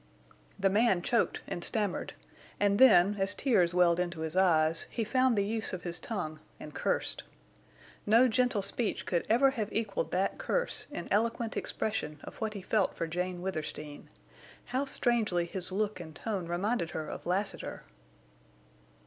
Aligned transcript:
The 0.59 0.71
man 0.71 1.03
choked 1.03 1.41
and 1.45 1.63
stammered, 1.63 2.13
and 2.59 2.79
then, 2.79 3.17
as 3.19 3.35
tears 3.35 3.75
welled 3.75 3.99
into 3.99 4.21
his 4.21 4.35
eyes, 4.35 4.87
he 4.89 5.03
found 5.03 5.37
the 5.37 5.45
use 5.45 5.73
of 5.73 5.83
his 5.83 5.99
tongue 5.99 6.39
and 6.59 6.73
cursed. 6.73 7.21
No 8.07 8.27
gentle 8.27 8.63
speech 8.63 9.05
could 9.05 9.27
ever 9.29 9.51
have 9.51 9.71
equaled 9.71 10.09
that 10.09 10.39
curse 10.39 10.87
in 10.89 11.07
eloquent 11.11 11.55
expression 11.55 12.19
of 12.23 12.37
what 12.41 12.55
he 12.55 12.63
felt 12.63 12.95
for 12.95 13.05
Jane 13.05 13.43
Withersteen. 13.43 14.09
How 14.65 14.85
strangely 14.85 15.45
his 15.45 15.71
look 15.71 15.99
and 15.99 16.15
tone 16.15 16.47
reminded 16.47 16.89
her 16.97 17.07
of 17.07 17.27
Lassiter! 17.27 17.83